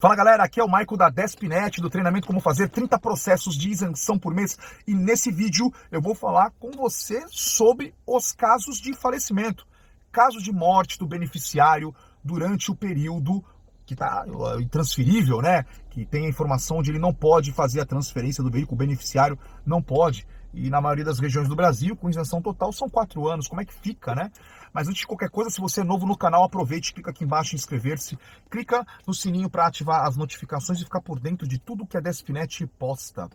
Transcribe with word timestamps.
Fala 0.00 0.14
galera, 0.14 0.44
aqui 0.44 0.60
é 0.60 0.64
o 0.64 0.68
Maico 0.68 0.96
da 0.96 1.10
Despinet, 1.10 1.80
do 1.80 1.90
treinamento 1.90 2.28
Como 2.28 2.38
Fazer 2.38 2.68
30 2.68 3.00
Processos 3.00 3.56
de 3.56 3.68
Isenção 3.68 4.16
por 4.16 4.32
Mês. 4.32 4.56
E 4.86 4.94
nesse 4.94 5.32
vídeo 5.32 5.72
eu 5.90 6.00
vou 6.00 6.14
falar 6.14 6.52
com 6.52 6.70
você 6.70 7.24
sobre 7.26 7.92
os 8.06 8.30
casos 8.30 8.80
de 8.80 8.94
falecimento, 8.94 9.66
casos 10.12 10.44
de 10.44 10.52
morte 10.52 11.00
do 11.00 11.04
beneficiário 11.04 11.92
durante 12.22 12.70
o 12.70 12.76
período 12.76 13.44
que 13.84 13.94
está 13.94 14.24
intransferível, 14.60 15.42
né? 15.42 15.64
Que 15.90 16.06
tem 16.06 16.26
a 16.26 16.28
informação 16.28 16.76
onde 16.78 16.92
ele 16.92 17.00
não 17.00 17.12
pode 17.12 17.50
fazer 17.50 17.80
a 17.80 17.84
transferência 17.84 18.44
do 18.44 18.52
veículo, 18.52 18.76
o 18.76 18.78
beneficiário 18.78 19.36
não 19.66 19.82
pode 19.82 20.24
e 20.52 20.70
na 20.70 20.80
maioria 20.80 21.04
das 21.04 21.18
regiões 21.18 21.48
do 21.48 21.54
Brasil, 21.54 21.96
com 21.96 22.08
isenção 22.08 22.40
total, 22.40 22.72
são 22.72 22.88
quatro 22.88 23.28
anos. 23.28 23.46
Como 23.46 23.60
é 23.60 23.64
que 23.64 23.74
fica, 23.74 24.14
né? 24.14 24.30
Mas 24.72 24.88
antes 24.88 25.00
de 25.00 25.06
qualquer 25.06 25.30
coisa, 25.30 25.50
se 25.50 25.60
você 25.60 25.80
é 25.82 25.84
novo 25.84 26.06
no 26.06 26.16
canal, 26.16 26.44
aproveite, 26.44 26.92
clica 26.92 27.10
aqui 27.10 27.24
embaixo 27.24 27.54
em 27.54 27.58
inscrever-se, 27.58 28.18
clica 28.50 28.86
no 29.06 29.14
sininho 29.14 29.50
para 29.50 29.66
ativar 29.66 30.06
as 30.06 30.16
notificações 30.16 30.80
e 30.80 30.84
ficar 30.84 31.00
por 31.00 31.20
dentro 31.20 31.46
de 31.46 31.58
tudo 31.58 31.86
que 31.86 31.96
a 31.96 32.00
Despinet 32.00 32.66
posta. 32.78 33.28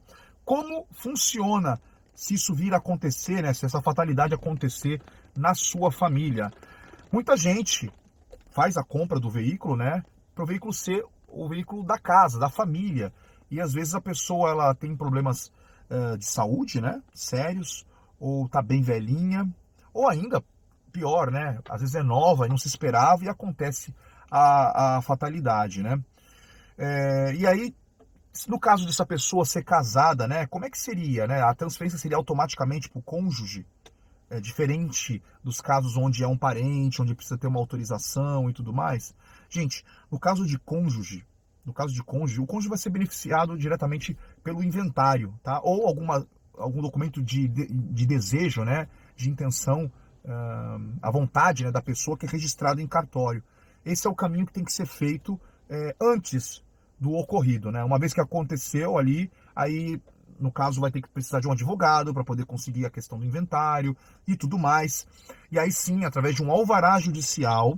Como 0.43 0.87
funciona 0.91 1.79
se 2.15 2.33
isso 2.35 2.53
vir 2.53 2.73
a 2.73 2.77
acontecer, 2.77 3.41
né? 3.41 3.53
Se 3.53 3.65
essa 3.65 3.81
fatalidade 3.81 4.33
acontecer 4.33 5.01
na 5.35 5.53
sua 5.53 5.91
família? 5.91 6.51
Muita 7.11 7.37
gente 7.37 7.91
faz 8.51 8.77
a 8.77 8.83
compra 8.83 9.19
do 9.19 9.29
veículo, 9.29 9.75
né? 9.75 10.03
Para 10.33 10.43
o 10.43 10.47
veículo 10.47 10.73
ser 10.73 11.03
o 11.27 11.47
veículo 11.47 11.83
da 11.83 11.97
casa, 11.97 12.39
da 12.39 12.49
família. 12.49 13.13
E 13.49 13.59
às 13.61 13.73
vezes 13.73 13.95
a 13.95 14.01
pessoa 14.01 14.49
ela 14.49 14.75
tem 14.75 14.95
problemas 14.95 15.51
uh, 15.89 16.17
de 16.17 16.25
saúde, 16.25 16.81
né? 16.81 17.01
Sérios, 17.13 17.85
ou 18.19 18.47
tá 18.47 18.61
bem 18.61 18.81
velhinha, 18.81 19.47
ou 19.93 20.07
ainda 20.07 20.43
pior, 20.91 21.31
né? 21.31 21.59
Às 21.69 21.81
vezes 21.81 21.95
é 21.95 22.03
nova 22.03 22.45
e 22.45 22.49
não 22.49 22.57
se 22.57 22.67
esperava 22.67 23.25
e 23.25 23.29
acontece 23.29 23.93
a, 24.29 24.97
a 24.97 25.01
fatalidade, 25.01 25.81
né? 25.81 25.99
É, 26.77 27.33
e 27.35 27.45
aí, 27.45 27.75
no 28.47 28.59
caso 28.59 28.85
dessa 28.85 29.05
pessoa 29.05 29.45
ser 29.45 29.63
casada, 29.63 30.27
né? 30.27 30.47
Como 30.47 30.65
é 30.65 30.69
que 30.69 30.77
seria, 30.77 31.27
né? 31.27 31.41
A 31.41 31.53
transferência 31.53 31.99
seria 31.99 32.17
automaticamente 32.17 32.89
para 32.89 32.99
o 32.99 33.03
cônjuge? 33.03 33.65
É 34.29 34.39
diferente 34.39 35.21
dos 35.43 35.61
casos 35.61 35.95
onde 35.95 36.23
é 36.23 36.27
um 36.27 36.37
parente, 36.37 37.01
onde 37.01 37.13
precisa 37.13 37.37
ter 37.37 37.47
uma 37.47 37.59
autorização 37.59 38.49
e 38.49 38.53
tudo 38.53 38.73
mais. 38.73 39.13
Gente, 39.49 39.85
no 40.09 40.19
caso 40.19 40.45
de 40.45 40.57
cônjuge, 40.57 41.23
no 41.65 41.73
caso 41.73 41.93
de 41.93 42.03
cônjuge, 42.03 42.41
o 42.41 42.45
cônjuge 42.45 42.69
vai 42.69 42.77
ser 42.77 42.89
beneficiado 42.89 43.57
diretamente 43.57 44.17
pelo 44.43 44.63
inventário, 44.63 45.33
tá? 45.41 45.61
Ou 45.63 45.87
alguma, 45.87 46.27
algum 46.57 46.81
documento 46.81 47.21
de, 47.21 47.47
de, 47.47 47.67
de 47.67 48.05
desejo, 48.05 48.63
né? 48.63 48.87
De 49.15 49.29
intenção, 49.29 49.91
uh, 50.25 50.97
a 51.01 51.11
vontade 51.11 51.63
né, 51.63 51.71
da 51.71 51.81
pessoa 51.81 52.17
que 52.17 52.25
é 52.25 52.29
registrado 52.29 52.81
em 52.81 52.87
cartório. 52.87 53.43
Esse 53.85 54.07
é 54.07 54.09
o 54.09 54.15
caminho 54.15 54.45
que 54.45 54.53
tem 54.53 54.63
que 54.63 54.73
ser 54.73 54.85
feito 54.85 55.39
é, 55.69 55.95
antes 56.01 56.63
do 56.99 57.13
ocorrido, 57.13 57.71
né? 57.71 57.83
Uma 57.83 57.99
vez 57.99 58.13
que 58.13 58.21
aconteceu 58.21 58.97
ali, 58.97 59.29
aí 59.55 60.01
no 60.39 60.51
caso 60.51 60.81
vai 60.81 60.91
ter 60.91 61.01
que 61.01 61.09
precisar 61.09 61.39
de 61.39 61.47
um 61.47 61.51
advogado 61.51 62.13
para 62.13 62.23
poder 62.23 62.45
conseguir 62.45 62.85
a 62.85 62.89
questão 62.89 63.19
do 63.19 63.25
inventário 63.25 63.95
e 64.27 64.35
tudo 64.35 64.57
mais. 64.57 65.05
E 65.51 65.59
aí 65.59 65.71
sim, 65.71 66.05
através 66.05 66.35
de 66.35 66.43
um 66.43 66.51
alvará 66.51 66.99
judicial, 66.99 67.77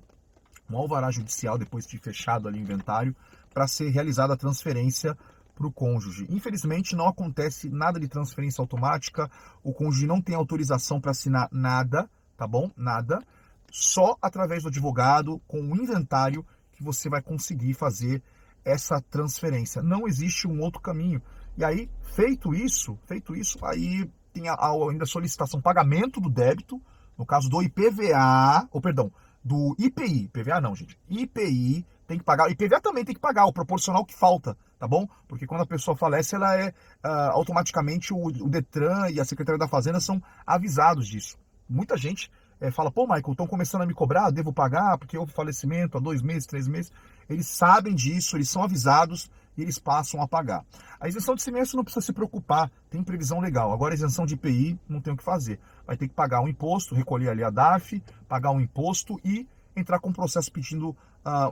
um 0.69 0.77
alvará 0.77 1.11
judicial 1.11 1.57
depois 1.57 1.85
de 1.85 1.97
fechado 1.97 2.47
ali 2.47 2.59
o 2.59 2.61
inventário, 2.61 3.15
para 3.55 3.67
ser 3.67 3.87
realizada 3.89 4.33
a 4.33 4.37
transferência 4.37 5.17
para 5.55 5.65
o 5.65 5.71
cônjuge. 5.71 6.27
Infelizmente, 6.29 6.93
não 6.93 7.07
acontece 7.07 7.69
nada 7.69 7.97
de 7.97 8.09
transferência 8.09 8.61
automática, 8.61 9.31
o 9.63 9.73
cônjuge 9.73 10.05
não 10.05 10.21
tem 10.21 10.35
autorização 10.35 10.99
para 10.99 11.11
assinar 11.11 11.47
nada, 11.53 12.09
tá 12.35 12.45
bom? 12.45 12.69
Nada. 12.75 13.25
Só 13.71 14.17
através 14.21 14.63
do 14.63 14.67
advogado, 14.67 15.41
com 15.47 15.61
o 15.61 15.75
inventário, 15.77 16.45
que 16.73 16.83
você 16.83 17.09
vai 17.09 17.21
conseguir 17.21 17.73
fazer 17.73 18.21
essa 18.65 18.99
transferência. 19.09 19.81
Não 19.81 20.05
existe 20.05 20.49
um 20.49 20.59
outro 20.59 20.81
caminho. 20.81 21.21
E 21.57 21.63
aí, 21.63 21.89
feito 22.13 22.53
isso, 22.53 22.99
feito 23.05 23.33
isso, 23.33 23.57
aí 23.63 24.11
tem 24.33 24.49
a, 24.49 24.53
a, 24.53 24.71
ainda 24.91 25.05
a 25.05 25.07
solicitação, 25.07 25.61
pagamento 25.61 26.19
do 26.19 26.29
débito, 26.29 26.81
no 27.17 27.25
caso 27.25 27.47
do 27.47 27.61
IPVA, 27.61 28.67
ou 28.69 28.81
perdão, 28.81 29.09
do 29.41 29.73
IPI, 29.79 30.25
IPVA 30.25 30.59
não, 30.59 30.75
gente, 30.75 30.99
IPI 31.07 31.85
tem 32.07 32.17
que 32.17 32.23
pagar. 32.23 32.49
E 32.49 32.55
PVA 32.55 32.79
também 32.79 33.03
tem 33.03 33.15
que 33.15 33.21
pagar, 33.21 33.45
o 33.45 33.53
proporcional 33.53 34.05
que 34.05 34.13
falta, 34.13 34.57
tá 34.79 34.87
bom? 34.87 35.07
Porque 35.27 35.45
quando 35.45 35.61
a 35.61 35.65
pessoa 35.65 35.95
falece, 35.95 36.35
ela 36.35 36.55
é 36.55 36.69
uh, 36.69 37.31
automaticamente 37.31 38.13
o, 38.13 38.27
o, 38.27 38.49
Detran 38.49 39.09
e 39.09 39.19
a 39.19 39.25
Secretaria 39.25 39.59
da 39.59 39.67
Fazenda 39.67 39.99
são 39.99 40.21
avisados 40.45 41.07
disso. 41.07 41.37
Muita 41.67 41.97
gente 41.97 42.31
é, 42.59 42.71
fala, 42.71 42.91
pô, 42.91 43.03
Michael, 43.03 43.31
estão 43.31 43.47
começando 43.47 43.81
a 43.81 43.85
me 43.85 43.93
cobrar, 43.93 44.31
devo 44.31 44.53
pagar, 44.53 44.97
porque 44.97 45.17
houve 45.17 45.31
falecimento 45.31 45.97
há 45.97 46.01
dois 46.01 46.21
meses, 46.21 46.45
três 46.45 46.67
meses. 46.67 46.91
Eles 47.27 47.47
sabem 47.47 47.93
disso, 47.95 48.37
eles 48.37 48.49
são 48.49 48.63
avisados 48.63 49.29
e 49.57 49.61
eles 49.61 49.79
passam 49.79 50.21
a 50.21 50.27
pagar. 50.27 50.63
A 50.99 51.07
isenção 51.07 51.35
de 51.35 51.41
semestre 51.41 51.75
não 51.75 51.83
precisa 51.83 52.05
se 52.05 52.13
preocupar, 52.13 52.71
tem 52.89 53.03
previsão 53.03 53.39
legal. 53.39 53.71
Agora 53.73 53.93
a 53.93 53.95
isenção 53.95 54.25
de 54.25 54.35
IPI 54.35 54.79
não 54.87 55.01
tem 55.01 55.13
o 55.13 55.17
que 55.17 55.23
fazer. 55.23 55.59
Vai 55.85 55.97
ter 55.97 56.07
que 56.07 56.13
pagar 56.13 56.41
um 56.41 56.47
imposto, 56.47 56.95
recolher 56.95 57.29
ali 57.29 57.43
a 57.43 57.49
DAF, 57.49 58.01
pagar 58.27 58.51
um 58.51 58.59
imposto 58.59 59.19
e 59.23 59.47
entrar 59.75 59.99
com 59.99 60.09
um 60.09 60.13
processo 60.13 60.51
pedindo 60.51 60.95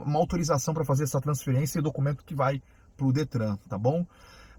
uma 0.04 0.18
autorização 0.18 0.72
para 0.72 0.84
fazer 0.84 1.04
essa 1.04 1.20
transferência 1.20 1.78
e 1.78 1.82
documento 1.82 2.24
que 2.24 2.34
vai 2.34 2.62
para 2.96 3.06
o 3.06 3.12
Detran, 3.12 3.56
tá 3.68 3.76
bom? 3.76 4.06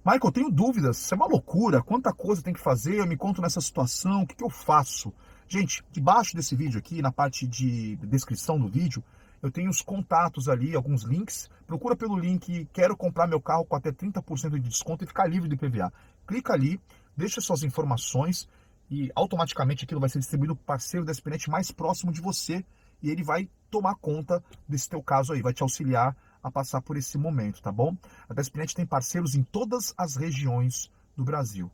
Michael, 0.06 0.32
tenho 0.32 0.52
dúvidas, 0.52 0.98
isso 0.98 1.14
é 1.14 1.18
uma 1.18 1.26
loucura, 1.26 1.82
quanta 1.82 2.14
coisa 2.14 2.42
tem 2.42 2.54
que 2.54 2.60
fazer, 2.60 3.00
eu 3.00 3.08
me 3.08 3.18
conto 3.18 3.42
nessa 3.42 3.60
situação, 3.60 4.22
o 4.22 4.28
que, 4.28 4.36
que 4.36 4.44
eu 4.44 4.50
faço? 4.50 5.12
Gente, 5.48 5.84
debaixo 5.92 6.36
desse 6.36 6.56
vídeo 6.56 6.78
aqui, 6.78 7.02
na 7.02 7.12
parte 7.12 7.48
de 7.48 7.96
descrição 7.98 8.60
do 8.60 8.68
vídeo, 8.68 9.04
eu 9.42 9.52
tenho 9.52 9.70
os 9.70 9.82
contatos 9.82 10.50
ali, 10.50 10.76
alguns 10.76 11.04
links. 11.04 11.50
Procura 11.68 11.96
pelo 11.96 12.18
link 12.18 12.68
Quero 12.74 12.98
comprar 12.98 13.28
meu 13.28 13.40
carro 13.40 13.64
com 13.64 13.76
até 13.76 13.92
30% 13.92 14.50
de 14.52 14.60
desconto 14.60 15.04
e 15.04 15.08
ficar 15.08 15.28
livre 15.28 15.48
do 15.48 15.54
IPVA. 15.54 15.94
Clica 16.26 16.54
ali, 16.54 16.82
deixa 17.16 17.40
suas 17.40 17.62
informações 17.62 18.48
e 18.90 19.12
automaticamente 19.16 19.86
aquilo 19.86 20.00
vai 20.00 20.10
ser 20.10 20.18
distribuído 20.18 20.56
para 20.56 20.64
o 20.64 20.66
parceiro 20.66 21.06
da 21.06 21.12
Espinet 21.12 21.48
mais 21.48 21.72
próximo 21.72 22.12
de 22.12 22.22
você 22.22 22.66
e 23.02 23.10
ele 23.10 23.24
vai 23.24 23.50
tomar 23.70 23.96
conta 23.96 24.44
desse 24.68 24.90
teu 24.90 25.02
caso 25.02 25.34
aí, 25.34 25.42
vai 25.42 25.54
te 25.54 25.64
auxiliar 25.64 26.16
a 26.42 26.52
passar 26.52 26.82
por 26.82 26.96
esse 26.96 27.18
momento, 27.18 27.62
tá 27.62 27.72
bom? 27.72 27.98
A 28.30 28.34
Despinet 28.34 28.76
tem 28.76 28.86
parceiros 28.86 29.36
em 29.36 29.44
todas 29.44 29.94
as 29.98 30.16
regiões 30.16 30.92
do 31.16 31.24
Brasil. 31.24 31.72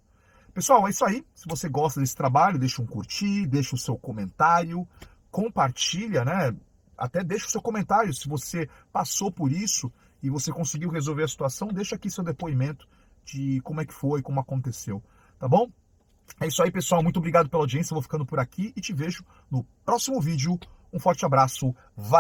Pessoal, 0.53 0.87
é 0.87 0.91
isso 0.91 1.05
aí. 1.05 1.25
Se 1.33 1.45
você 1.47 1.69
gosta 1.69 1.99
desse 1.99 2.15
trabalho, 2.15 2.59
deixa 2.59 2.81
um 2.81 2.85
curtir, 2.85 3.45
deixa 3.47 3.75
o 3.75 3.77
seu 3.77 3.97
comentário, 3.97 4.87
compartilha, 5.29 6.25
né? 6.25 6.55
Até 6.97 7.23
deixa 7.23 7.47
o 7.47 7.49
seu 7.49 7.61
comentário 7.61 8.13
se 8.13 8.27
você 8.27 8.69
passou 8.91 9.31
por 9.31 9.51
isso 9.51 9.91
e 10.21 10.29
você 10.29 10.51
conseguiu 10.51 10.89
resolver 10.89 11.23
a 11.23 11.27
situação, 11.27 11.69
deixa 11.69 11.95
aqui 11.95 12.09
seu 12.09 12.23
depoimento 12.23 12.87
de 13.23 13.59
como 13.61 13.81
é 13.81 13.85
que 13.85 13.93
foi, 13.93 14.21
como 14.21 14.39
aconteceu, 14.39 15.01
tá 15.39 15.47
bom? 15.47 15.71
É 16.39 16.47
isso 16.47 16.61
aí, 16.63 16.71
pessoal. 16.71 17.03
Muito 17.03 17.17
obrigado 17.17 17.49
pela 17.49 17.63
audiência. 17.63 17.91
Eu 17.91 17.95
vou 17.95 18.03
ficando 18.03 18.25
por 18.25 18.39
aqui 18.39 18.71
e 18.75 18.81
te 18.81 18.93
vejo 18.93 19.25
no 19.49 19.65
próximo 19.85 20.21
vídeo 20.21 20.57
um 20.93 20.99
forte 20.99 21.25
abraço. 21.25 21.75
Valeu! 21.95 22.09